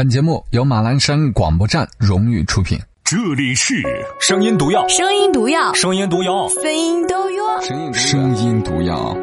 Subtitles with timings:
[0.00, 2.80] 本节目由马栏山广播站荣誉出品。
[3.04, 3.74] 这里是
[4.18, 7.60] 声音毒药，声音毒药，声音毒药，声音毒药，
[7.92, 9.14] 声音毒药，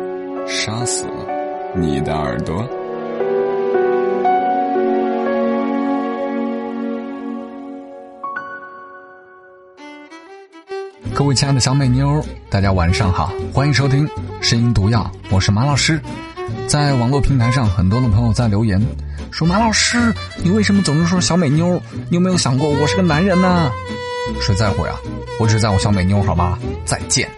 [0.45, 1.07] 杀死
[1.75, 2.63] 你的耳朵。
[11.15, 14.07] 各位亲爱的小美妞，大家晚上好，欢迎收听
[14.41, 15.99] 声音毒药，我是马老师。
[16.67, 18.79] 在网络平台上，很多的朋友在留言
[19.31, 20.13] 说：“马老师，
[20.43, 21.81] 你为什么总是说小美妞？
[22.09, 23.71] 你有没有想过我是个男人呢？”
[24.41, 24.93] 谁在乎呀？
[25.39, 26.57] 我只在乎小美妞，好吧？
[26.85, 27.29] 再见。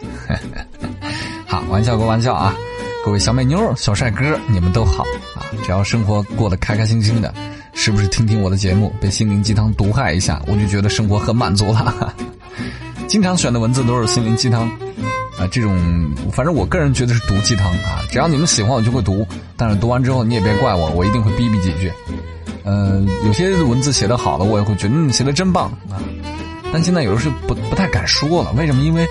[1.46, 2.56] 好，玩笑归玩笑啊，
[3.04, 5.04] 各位小美妞、小帅哥，你们都好
[5.36, 5.46] 啊！
[5.64, 7.34] 只要生活过得开开心心的，
[7.74, 12.16] 是不是听听我的节目，被心灵鸡汤毒害一下，我就觉得生活很满足了。
[13.08, 14.70] 经常选的文字都是心灵鸡汤。
[15.40, 15.74] 啊，这种
[16.34, 18.04] 反正我个人觉得是毒鸡汤啊！
[18.12, 19.26] 只要你们喜欢，我就会读。
[19.56, 21.92] 但是读完之后你也别怪我，我一定会逼逼几句。
[22.64, 25.96] 呃，有些文字写得好的，我也会觉得嗯写的真棒啊。
[26.74, 28.84] 但现在有时候是不不太敢说了，为什么？
[28.84, 29.08] 因为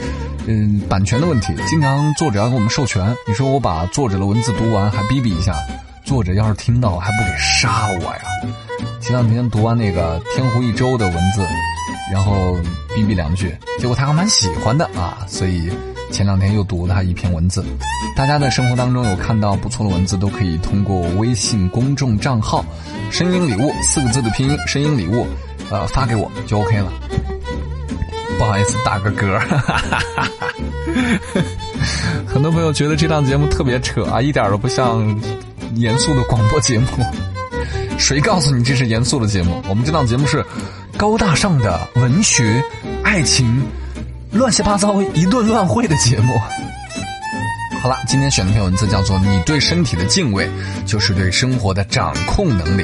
[0.47, 3.17] 嗯版权的问题，经常作者要给我们授权。
[3.27, 5.55] 你说我把作者的文字读完还逼逼一下，
[6.05, 8.21] 作者要是听到还不给杀我呀？
[9.01, 11.43] 前两天读完那个天湖一周的文字，
[12.13, 12.57] 然后
[12.95, 15.71] 逼逼两句，结果他还蛮喜欢的啊，所以。
[16.11, 17.65] 前两天又读了他一篇文字，
[18.17, 22.65] 大家在生活当中有看到不错的文字，都可以通过微信公众账号
[23.13, 25.27] “声音礼物”四个字的拼音“声音礼物”，
[25.71, 26.91] 呃，发给我就 OK 了。
[28.39, 29.39] 不好意思，打个嗝。
[32.27, 35.17] 很多朋友觉得这档节目特别扯啊，一点都不像
[35.75, 36.87] 严肃的广播节目。
[37.99, 39.63] 谁告诉你这是严肃的节目？
[39.69, 40.45] 我们这档节目是
[40.97, 42.63] 高大上的文学、
[43.03, 43.63] 爱情。
[44.33, 46.35] 乱七八糟一顿乱会的节目。
[47.81, 50.49] 好了，今天选的篇文字叫做《你对身体的敬畏，
[50.85, 52.83] 就是对生活的掌控能力》。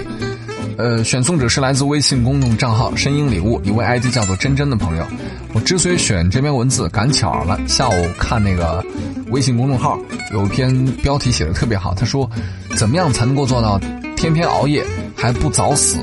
[0.76, 5.06] 呃，选送者是来自微信公众账号“声音礼物”一位 ID 叫做真真的朋友。
[5.52, 8.84] 我之所以选这篇文字，赶巧了，下午看那个
[9.30, 9.98] 微信公众号
[10.32, 12.28] 有一篇标题写的特别好，他说
[12.76, 13.78] ：“怎么样才能够做到
[14.16, 14.84] 天天熬夜
[15.14, 15.98] 还不早死？”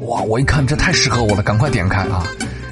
[0.00, 2.26] 哇，我一看这太适合我了，赶快点开啊！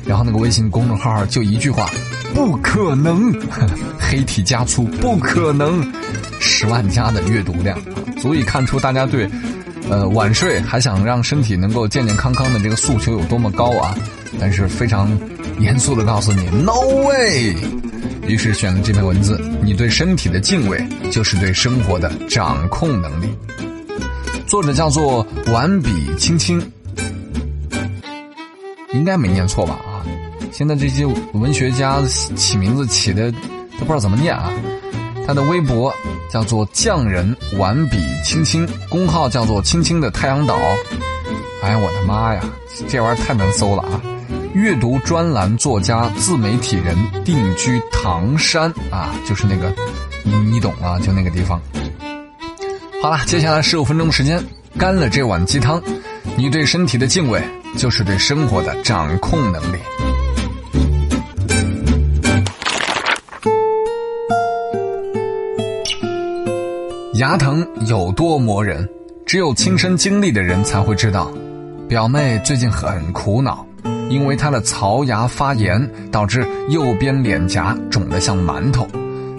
[0.06, 1.88] 然后那个微信公众号就一句话，
[2.34, 3.32] 不可能，
[3.98, 5.84] 黑体加粗，不可能，
[6.40, 7.78] 十万加的阅读量，
[8.20, 9.28] 足以看出大家对，
[9.88, 13.96] 呃，晚睡还想让身体能够健健康康的这个诉求有多么高啊！
[14.41, 15.10] 但是非常
[15.58, 16.72] 严肃的告诉你，no
[17.06, 17.54] way。
[18.26, 23.28] 于是选了这篇文字，你对身体的敬畏，就是对生活的掌控能力。
[24.46, 26.60] 作者叫做完笔青青，
[28.92, 29.78] 应该没念错吧？
[30.52, 32.00] 现在这些文学家
[32.36, 34.52] 起名字起的都不知道怎么念啊！
[35.26, 35.92] 他的微博
[36.30, 40.58] 叫做“匠人玩笔青青”，公号叫做“青青的太阳岛”。
[41.62, 42.42] 哎呀，我的妈呀，
[42.88, 44.00] 这玩意儿太难搜了啊！
[44.52, 49.72] 阅读专栏作家、自媒体人，定居唐山啊，就是那个
[50.22, 51.60] 你你懂啊，就那个地方。
[53.00, 54.42] 好了，接下来十五分钟的时间，
[54.76, 55.82] 干了这碗鸡汤。
[56.36, 57.42] 你对身体的敬畏，
[57.76, 59.78] 就是对生活的掌控能力。
[67.14, 68.88] 牙疼有多磨人，
[69.26, 71.30] 只有亲身经历的人才会知道。
[71.86, 73.66] 表妹最近很苦恼，
[74.08, 78.88] 因为她的槽牙发炎，导致右边脸颊肿得像馒头。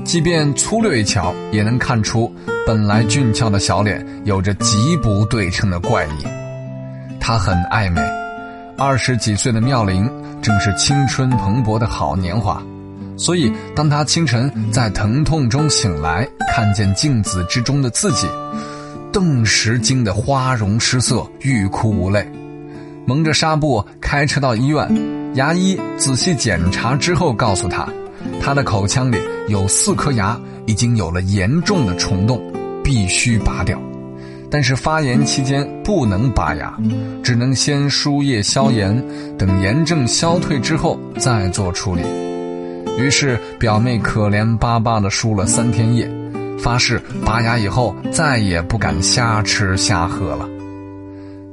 [0.03, 2.31] 即便粗略一瞧，也能看出
[2.67, 6.27] 本来俊俏的小脸有着极不对称的怪异。
[7.19, 7.99] 她很爱美，
[8.77, 10.07] 二十几岁的妙龄
[10.43, 12.61] 正是青春蓬勃的好年华。
[13.15, 18.27] 所以，当他清晨在疼痛中醒来，看见镜子之中的自己，
[19.11, 22.27] 顿时惊得花容失色，欲哭无泪。
[23.05, 24.87] 蒙着纱布开车到医院，
[25.35, 27.87] 牙医仔细检查之后告诉他，
[28.41, 32.41] 他的口腔里有四颗牙已经有了严重的虫洞，
[32.83, 33.79] 必须拔掉。
[34.49, 36.77] 但是发炎期间不能拔牙，
[37.23, 39.03] 只能先输液消炎，
[39.37, 42.01] 等炎症消退之后再做处理。
[42.97, 46.09] 于是表妹可怜巴巴地输了三天液，
[46.59, 50.47] 发誓拔牙以后再也不敢瞎吃瞎喝了。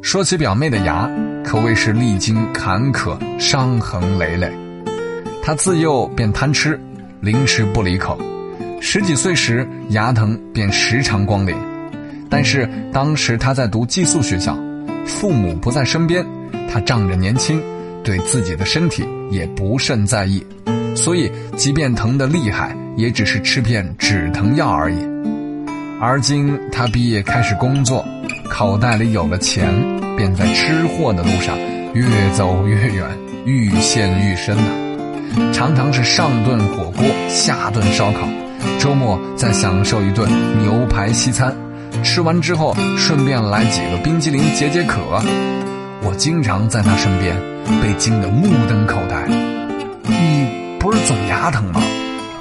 [0.03, 1.11] 说起表妹的牙，
[1.45, 4.51] 可谓是历经坎坷，伤痕累累。
[5.43, 6.79] 她自幼便贪吃，
[7.21, 8.19] 零食不离口，
[8.81, 11.57] 十几岁时牙疼便时常光临。
[12.29, 14.57] 但是当时她在读寄宿学校，
[15.07, 16.25] 父母不在身边，
[16.71, 17.61] 她仗着年轻，
[18.05, 20.45] 对自己的身体也不甚在意。
[21.03, 24.99] 所以，即便疼得厉害，也只是吃片止疼药而已。
[25.99, 28.05] 而今他毕业开始工作，
[28.51, 29.73] 口袋里有了钱，
[30.15, 31.57] 便在吃货的路上
[31.95, 32.05] 越
[32.35, 33.09] 走越远，
[33.47, 35.53] 愈陷愈深呢。
[35.55, 38.29] 常常是上顿火锅，下顿烧烤，
[38.79, 40.29] 周末再享受一顿
[40.63, 41.57] 牛排西餐，
[42.05, 45.01] 吃完之后顺便来几个冰激凌解解渴。
[46.03, 47.35] 我经常在他身边
[47.81, 49.27] 被惊得目瞪口呆。
[50.03, 50.50] 你不是
[51.07, 51.83] 总牙疼吗？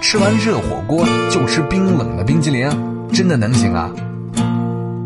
[0.02, 2.70] 吃完热火锅就吃冰冷的冰激凌，
[3.14, 3.90] 真的能行啊？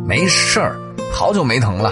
[0.05, 0.77] 没事儿，
[1.11, 1.91] 好久没疼了。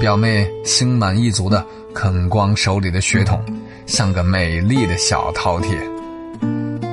[0.00, 3.42] 表妹心满意足的啃光手里的血桶，
[3.86, 5.76] 像个美丽的小饕餮。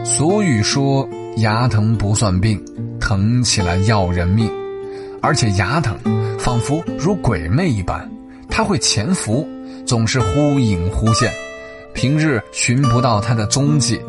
[0.04, 1.07] 俗语说
[1.38, 2.63] 牙疼不算病，
[3.00, 4.50] 疼起来要人命。
[5.22, 5.95] 而且牙疼
[6.39, 8.10] 仿佛如鬼魅一般，
[8.50, 9.48] 它会潜伏，
[9.86, 11.31] 总是忽隐忽现，
[11.94, 14.02] 平日寻不到它的踪迹。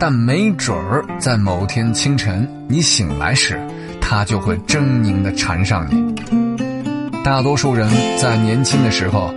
[0.00, 3.60] 但没准儿在某天清晨你醒来时，
[4.00, 6.14] 它就会狰狞地缠上你。
[7.22, 9.32] 大多数人在年轻的时候，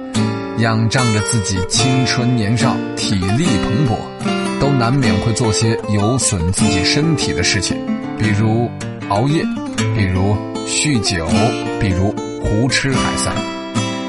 [0.58, 7.78] 仰仗着自己青春年少、体力蓬勃，都难免会做些有损自己身体的事情，
[8.18, 8.68] 比如
[9.10, 9.44] 熬夜，
[9.96, 11.28] 比如酗酒，
[11.80, 12.12] 比如
[12.42, 13.32] 胡吃海塞。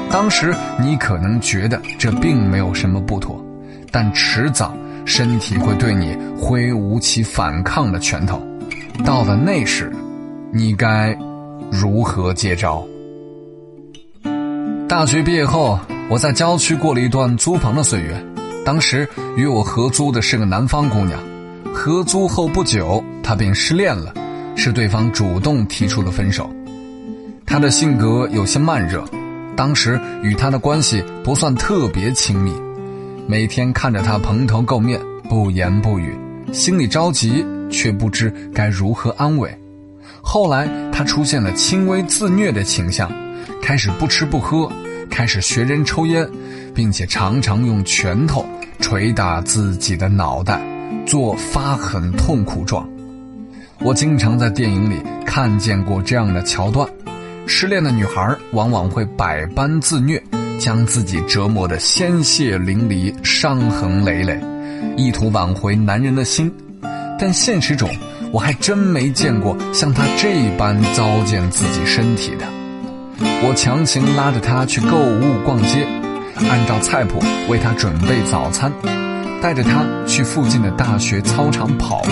[0.09, 3.39] 当时你可能觉得这并没有什么不妥，
[3.91, 4.75] 但迟早。
[5.05, 8.45] 身体会对你挥舞起反抗的拳头，
[9.05, 9.89] 到了那时，
[10.51, 11.17] 你该
[11.71, 12.85] 如何接招？
[14.85, 15.79] 大学毕业后，
[16.09, 18.21] 我在郊区过了一段租房的岁月。
[18.65, 19.07] 当时
[19.37, 21.17] 与我合租的是个南方姑娘，
[21.73, 24.13] 合租后不久，她便失恋了，
[24.57, 26.49] 是对方主动提出了分手。
[27.45, 29.05] 她的性格有些慢热，
[29.55, 32.51] 当时与她的关系不算特别亲密。
[33.29, 34.97] 每天看着他蓬头垢面、
[35.27, 36.17] 不言不语，
[36.53, 39.53] 心里着急，却不知该如何安慰。
[40.21, 43.11] 后来他出现了轻微自虐的倾向，
[43.61, 44.71] 开始不吃不喝，
[45.09, 46.25] 开始学人抽烟，
[46.73, 48.45] 并且常常用拳头
[48.79, 50.61] 捶打自己的脑袋，
[51.05, 52.87] 做发狠痛苦状。
[53.81, 54.95] 我经常在电影里
[55.25, 56.87] 看见过这样的桥段：
[57.45, 60.23] 失恋的女孩往往会百般自虐。
[60.59, 64.39] 将自己折磨得鲜血淋漓、伤痕累累，
[64.95, 66.51] 意图挽回男人的心，
[67.19, 67.89] 但现实中
[68.31, 72.45] 我还真没见过像他这般糟践自己身体的。
[73.19, 75.85] 我强行拉着他去购物逛街，
[76.49, 78.71] 按照菜谱为他准备早餐，
[79.41, 82.11] 带着他去附近的大学操场跑步。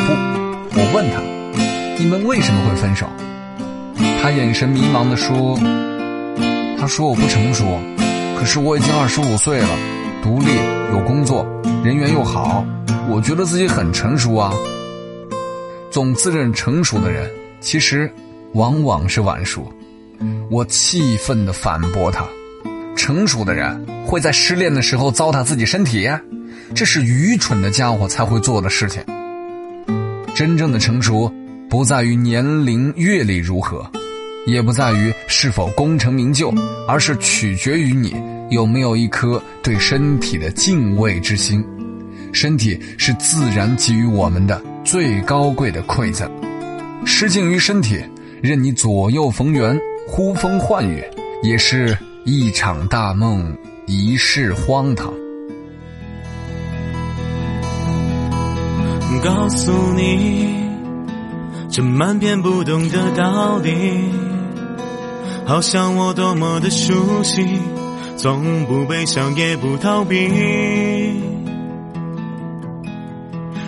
[0.77, 1.19] 我问他
[1.97, 3.07] ：“你们为什么会分手？”
[4.21, 5.57] 他眼神迷茫地说
[6.79, 7.79] ：“他说我不成熟。”
[8.37, 9.69] 可是我已经二十五岁了，
[10.21, 10.47] 独立
[10.91, 11.45] 有工作，
[11.83, 12.65] 人缘又好，
[13.09, 14.53] 我觉得自己很成熟啊。
[15.89, 17.29] 总自认成熟的人，
[17.59, 18.11] 其实
[18.53, 19.71] 往往是晚熟。
[20.49, 22.25] 我气愤地反驳他：
[22.95, 26.09] 成熟的人会在失恋的时候糟蹋自己身体，
[26.73, 29.03] 这是愚蠢的家伙才会做的事情。
[30.35, 31.33] 真正的成熟，
[31.69, 33.89] 不在于年龄阅历如何。
[34.45, 36.53] 也不在于是否功成名就，
[36.87, 38.15] 而是取决于你
[38.49, 41.65] 有没有一颗对身体的敬畏之心。
[42.31, 46.29] 身体是自然给予我们的最高贵的馈赠，
[47.05, 48.03] 失敬于身体，
[48.41, 51.03] 任你左右逢源、呼风唤雨，
[51.41, 53.55] 也是一场大梦，
[53.87, 55.13] 一世荒唐。
[59.23, 60.69] 告诉你，
[61.69, 63.71] 这满篇不懂的道理。
[65.47, 67.45] 好像我多么的熟悉，
[68.17, 70.27] 从不悲伤也不逃避。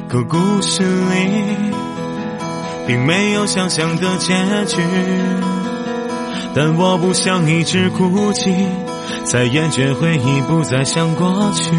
[0.09, 1.43] 可故事里
[2.87, 4.33] 并没有想象的结
[4.65, 4.81] 局，
[6.55, 8.51] 但我不想一直哭泣，
[9.23, 11.69] 在厌倦回忆，不再想过去。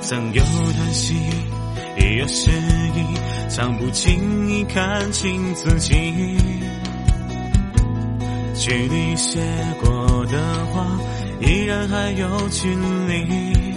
[0.00, 1.16] 曾有叹息，
[1.98, 3.16] 也有失意，
[3.48, 5.92] 常不经意看清自己。
[8.54, 9.40] 距离写
[9.82, 9.90] 过
[10.26, 10.86] 的话，
[11.40, 13.74] 依然还有距离。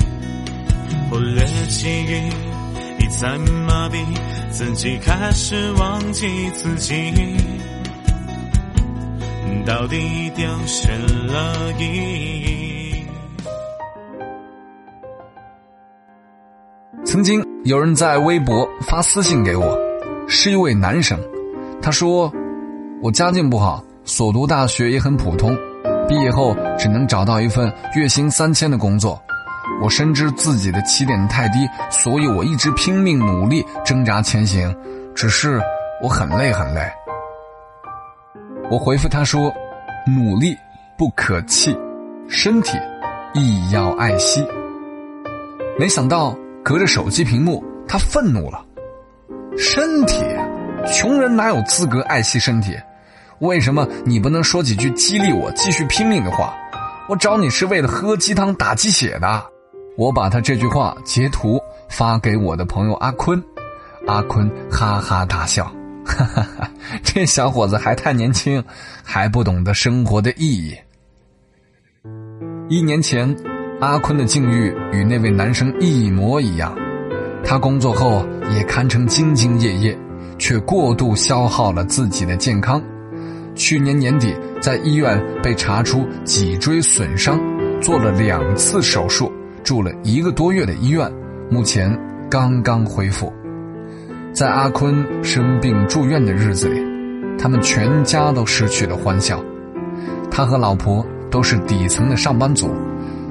[1.10, 4.04] 忽略记忆，一再麻痹
[4.52, 6.94] 自己，开始忘记自己，
[9.66, 10.90] 到底丢失
[11.28, 13.06] 了意义。
[17.06, 19.78] 曾经有人在微博发私信给我，
[20.28, 21.18] 是一位男生，
[21.82, 22.32] 他说
[23.02, 25.58] ：“我家境不好。”所读大学也很普通，
[26.08, 29.20] 毕业后只能找到一份月薪三千的工作。
[29.82, 34.74] 我深知自己的起点太低，所以我一直拼命努力挣扎前行。
[35.16, 35.60] 只是
[36.04, 36.82] 我很累很累。
[38.70, 39.52] 我回复他说
[40.06, 40.56] ：“努力
[40.98, 41.76] 不可弃，
[42.28, 42.78] 身体
[43.34, 44.46] 亦要爱惜。
[45.80, 48.64] 没想到隔着手机屏幕，他愤怒了。
[49.58, 50.24] 身体，
[50.94, 52.78] 穷人哪有资格爱惜身体？
[53.40, 56.54] 为什么你不能说几句激励我继续拼命的话？
[57.08, 59.46] 我找你是为了喝鸡汤打鸡血的。
[59.98, 63.42] 我把他这句话截图发给我的朋友阿坤，
[64.08, 65.66] 阿坤哈哈大笑，
[66.06, 66.70] 哈哈哈，
[67.04, 68.64] 这小伙子还太年轻，
[69.04, 70.76] 还不懂得生活的意义。
[72.68, 73.34] 一年前，
[73.80, 76.76] 阿坤的境遇与那位男生一模一样，
[77.44, 79.98] 他工作后也堪称兢兢业业，
[80.38, 82.82] 却过度消耗了自己的健康。
[83.56, 87.40] 去年年底，在医院被查出脊椎损伤，
[87.82, 89.32] 做了两次手术，
[89.64, 91.12] 住了一个多月的医院，
[91.50, 91.98] 目前
[92.30, 93.32] 刚刚恢复。
[94.34, 96.82] 在阿坤生病住院的日子里，
[97.40, 99.42] 他们全家都失去了欢笑。
[100.30, 102.70] 他和老婆都是底层的上班族，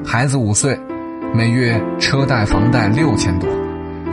[0.03, 0.79] 孩子五岁，
[1.35, 3.49] 每月车贷房贷六千多，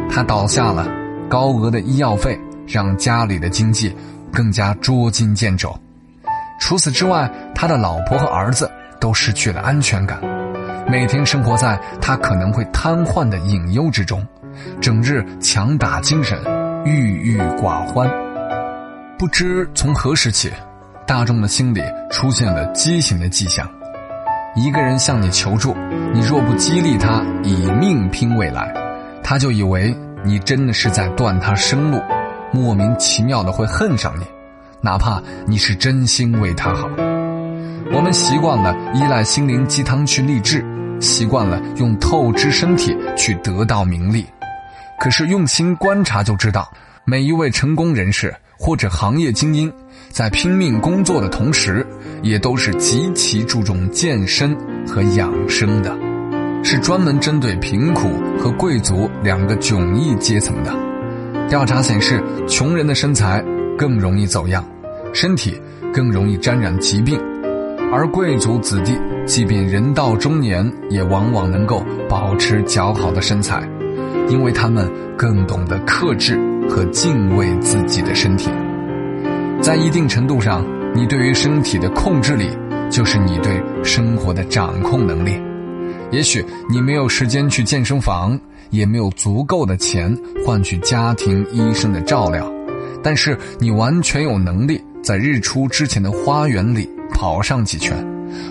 [0.10, 0.86] 他倒下了，
[1.30, 2.38] 高额的医药费
[2.68, 3.94] 让家里的经济
[4.34, 5.74] 更加捉襟见肘。
[6.62, 10.22] 除此之外，他的老婆和儿子都失去了安全感，
[10.88, 14.26] 每天生活在他可能会瘫痪的隐忧之中，
[14.80, 16.40] 整日强打精神，
[16.86, 18.08] 郁郁寡欢。
[19.18, 20.54] 不知从何时起，
[21.06, 23.68] 大众的心里出现了畸形的迹象：
[24.56, 25.76] 一个人向你求助，
[26.14, 28.72] 你若不激励他以命拼未来，
[29.24, 32.00] 他就以为你真的是在断他生路，
[32.54, 34.26] 莫名其妙的会恨上你。
[34.84, 36.90] 哪怕你是真心为他好，
[37.94, 40.66] 我们习惯了依赖心灵鸡汤去励志，
[41.00, 44.26] 习惯了用透支身体去得到名利。
[45.00, 46.72] 可是用心观察就知道，
[47.06, 49.72] 每一位成功人士或者行业精英，
[50.10, 51.86] 在拼命工作的同时，
[52.24, 54.58] 也都是极其注重健身
[54.88, 55.96] 和养生的，
[56.64, 58.10] 是专门针对贫苦
[58.40, 60.76] 和贵族两个迥异阶层的。
[61.48, 63.44] 调查显示，穷人的身材。
[63.82, 64.64] 更容易走样，
[65.12, 65.60] 身体
[65.92, 67.20] 更容易沾染疾病，
[67.92, 68.96] 而贵族子弟
[69.26, 73.68] 即便人到中年，也往往能够保持较好的身材，
[74.30, 78.52] 因为他们更懂得克制和敬畏自己的身体。
[79.64, 82.50] 在一定程度上，你对于身体的控制力，
[82.88, 85.32] 就是你对生活的掌控能力。
[86.12, 92.48] 也许你没有时间去健身房，也没有足够的钱换取家庭医生的照料。
[93.04, 97.98] 但是你完全有能力在日出之前的花园里跑上几圈，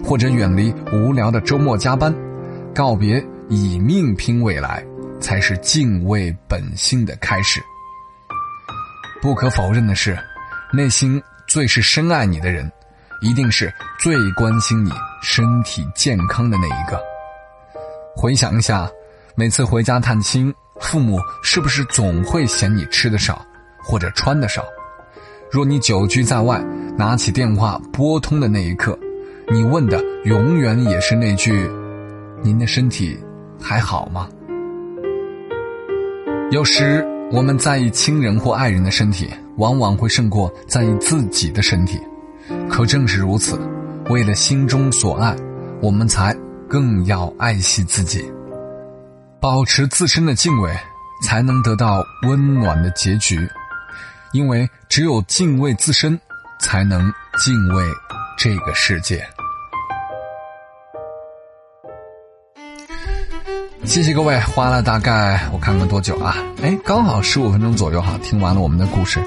[0.04, 2.14] 或者远离无聊的周末加班，
[2.74, 4.84] 告别以命拼未来，
[5.20, 7.60] 才是敬畏本心的开始。
[9.22, 10.18] 不可否认的是，
[10.72, 12.70] 内心最是深爱你的人，
[13.20, 14.90] 一定是最关心你
[15.22, 16.98] 身体健康的那一个。
[18.16, 18.90] 回想一下，
[19.34, 23.44] 每次回家探亲，父母是不是总会嫌你吃的少？
[23.90, 24.64] 或者穿的少，
[25.50, 26.64] 若你久居在外，
[26.96, 28.96] 拿起电话拨通的那一刻，
[29.50, 31.68] 你问的永远也是那句
[32.40, 33.18] ：“您的身体
[33.60, 34.28] 还好吗？”
[36.52, 42.00] 有时我们在意亲人或爱人的身体，往往会胜过在意自己的身体。
[42.68, 43.58] 可正是如此，
[44.08, 45.34] 为了心中所爱，
[45.82, 46.32] 我们才
[46.68, 48.24] 更要爱惜自己，
[49.40, 50.70] 保持自身的敬畏，
[51.24, 53.48] 才能得到温暖的结局。
[54.32, 56.18] 因为只有敬畏自身，
[56.60, 57.12] 才能
[57.44, 57.84] 敬畏
[58.38, 59.26] 这个世界。
[63.84, 66.36] 谢谢各位，花了大概我看看多久啊？
[66.62, 69.20] 哎，刚好十五分钟左右哈，听完了我们的故事。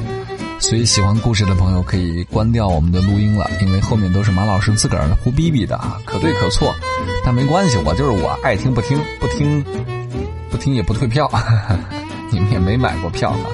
[0.60, 6.74] 所以喜欢故事的朋友可以关掉我们的录音了，因为后面都是马老师自个儿胡逼逼的啊，可对可错。
[7.26, 9.62] 但没关系，我就是我，爱听不听，不听
[10.50, 11.30] 不听也不退票，
[12.32, 13.46] 你们也没买过票啊。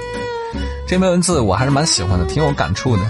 [0.89, 3.03] 这篇文字我还是蛮喜欢的，挺有感触的。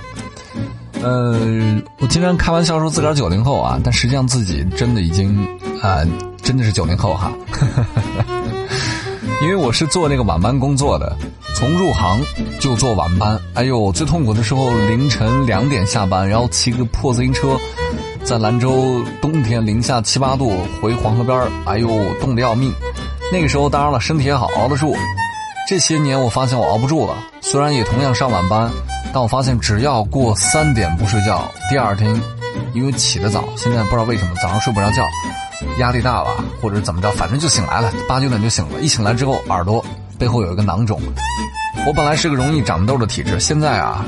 [1.02, 5.48] 呃，我经常开玩笑说自个儿九零后啊，但实际上自己真的已经
[5.82, 6.04] 啊，
[6.44, 7.32] 真的是九零后哈。
[9.42, 11.18] 因为我是做那个晚班工作的，
[11.56, 12.20] 从入行
[12.60, 13.40] 就做晚班。
[13.54, 17.58] 哎呦，最痛苦的时候凌晨两点下班，然后骑个破自行车，
[18.26, 21.88] 在兰州冬天零下七八度回黄河边哎呦，
[22.20, 22.74] 冻得要命。
[23.32, 24.94] 那个时候当然了，身体也好，熬得住。
[25.70, 28.68] 这些年我发现我熬不住了，虽然也同样上晚班，
[29.14, 32.20] 但我发现只要过三点不睡觉，第二天
[32.74, 35.06] 因为起得早，现在不知道为什么早上睡不着觉，
[35.78, 38.82] 压力大吧，或者怎么着，反正就醒来了， 八九点就醒了。
[38.82, 39.86] 一醒来之后，耳朵
[40.18, 41.00] 背后有一个囊肿。
[41.86, 44.04] 我本来是个容易长痘的体质，现在啊，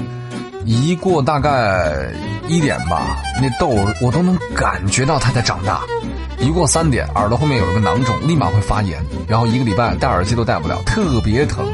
[0.66, 2.12] 一过大概
[2.48, 3.68] 一点吧，那痘
[4.02, 5.82] 我都能感觉到它在长大。
[6.40, 11.66] 一过三点，耳朵后面有一个囊肿，立马会发炎，然后一个礼拜戴耳机都戴不了，特别疼。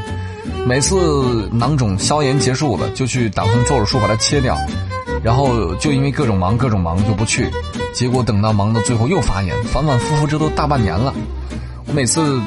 [0.66, 4.58] 每次囊肿消炎结束了，就去打算做手术把它切掉，
[5.22, 7.50] 然后就因为各种忙各种忙就不去，
[7.94, 11.14] 结果等到忙到最后又发炎，反反复复这都大半年了。
[11.86, 12.38] 我每次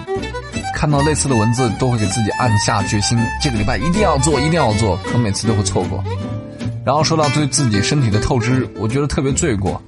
[0.76, 6.04] 看到类似的文字，都会给自己暗下决心，这个礼拜一定要做，一定要做，可每次都会错过。
[6.84, 9.82] 然后说到对自己身体的透支，我觉得特别罪过。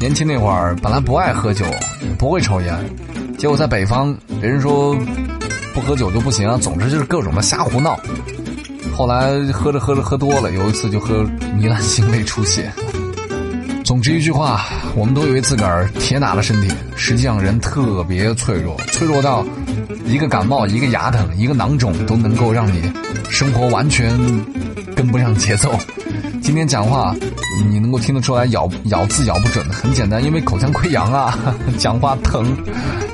[0.00, 1.66] 年轻那会儿本来不爱喝酒，
[2.18, 2.74] 不会抽烟，
[3.36, 4.96] 结果在北方，别人说
[5.74, 7.98] 不喝酒就不行，总之就是各种的瞎胡闹。
[8.96, 11.22] 后来喝着喝着喝多了，有一次就喝
[11.60, 12.72] 糜烂性胃出血。
[13.84, 19.44] 总之一句话，我们都以为自个儿铁打的身体，实际上人特别脆弱，脆弱到
[20.06, 22.90] 一个感冒、一个牙疼、一个囊肿都能够让你
[23.28, 24.18] 生活完全
[24.98, 25.72] 跟不上节奏。
[26.42, 27.14] 今天讲话，
[27.70, 31.38] 你能够听得出来咬咬字咬不准，很简单，因为口腔溃疡啊，
[31.78, 32.44] 讲话疼。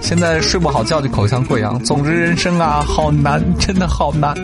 [0.00, 1.79] 现在睡不好觉就口腔溃疡。
[1.81, 4.35] 总之人生啊，好难，真的好难。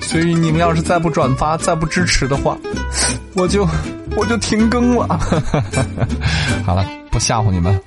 [0.00, 2.56] 所以你们要是再不转发、再不支持的话，
[3.34, 3.68] 我就
[4.16, 5.20] 我就停更了。
[6.64, 7.78] 好了，不吓唬你们。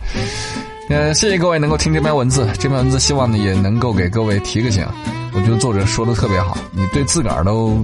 [0.89, 4.85] 呃，谢谢各位能够听这篇文字，这篇文字希望呢也能够给各位提个醒。
[5.33, 7.83] 我觉得作者说的特别好，你对自个儿都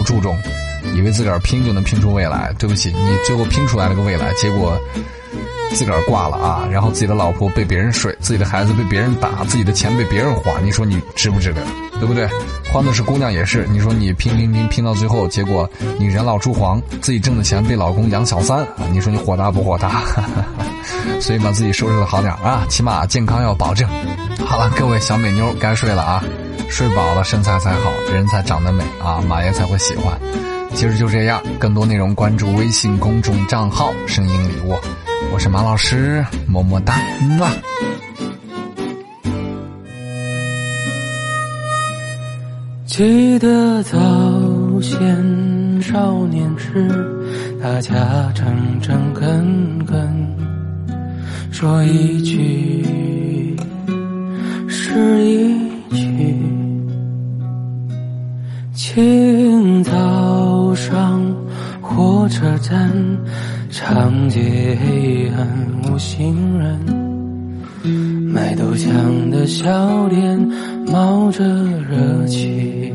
[0.00, 0.34] 不注重。
[0.94, 4.80] 以为自个儿拼就能拼出未来，对不起，你最后拼出来了个未来，结果
[5.74, 6.66] 自个儿挂了啊！
[6.72, 11.60] 然后自己的老婆被别人睡，自己的孩子被别人打，自己的钱被别人花，你说你值不值得？
[11.98, 12.26] 对不对？
[12.72, 18.88] 换的是姑娘也是，你说你拼拼拼拼到最后，结果你人老珠黄，自己挣的钱被老公养小三啊！
[18.90, 20.02] 你说你火大不火大？
[21.20, 23.86] 所以把自己收拾的好点啊，起码健康要保证。
[24.46, 26.24] 好了，各位小美妞该睡了啊，
[26.70, 30.18] 睡饱了身材才好，人才长得美啊，马爷才会喜欢。
[30.72, 34.78] 今儿就这样，更多内容关注微信公众账号“声音礼物”，
[35.34, 36.94] 我是马老师，么么哒，
[37.38, 37.50] 么。
[42.86, 43.98] 记得早
[44.80, 46.88] 先少年时，
[47.62, 50.36] 大家诚诚恳恳，
[51.50, 52.84] 说一句
[62.70, 63.18] 火车站，
[63.68, 65.48] 长街黑暗
[65.84, 66.78] 无行人。
[68.32, 70.38] 卖豆浆的小店
[70.86, 72.92] 冒着热气，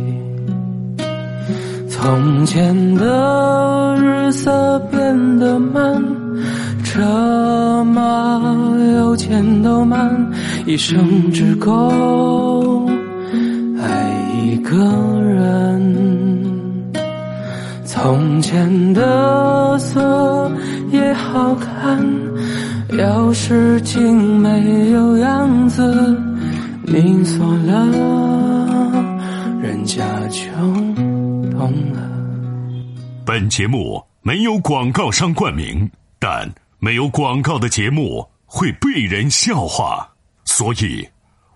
[1.89, 6.01] 从前的日色变得慢，
[6.83, 8.39] 车马
[8.95, 10.31] 邮件都慢，
[10.65, 12.87] 一生只够
[13.81, 15.14] 爱一个。
[18.05, 20.51] 从前的色
[20.91, 22.05] 也好看。
[22.99, 26.15] 要是竟没有样子，
[26.83, 29.01] 你锁了，
[29.59, 30.51] 人家就
[31.49, 32.07] 懂了。
[33.25, 35.89] 本节目没有广告商冠名，
[36.19, 40.07] 但没有广告的节目会被人笑话，
[40.43, 41.03] 所以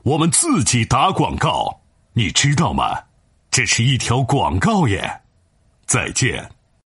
[0.02, 1.80] 我们自己打广告，
[2.14, 2.98] 你知道吗？
[3.52, 5.08] 这是一条广告耶。
[5.90, 6.59] 再见。